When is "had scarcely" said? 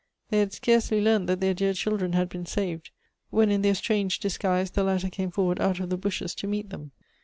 0.39-0.99